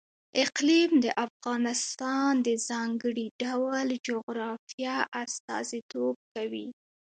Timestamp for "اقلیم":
0.43-0.91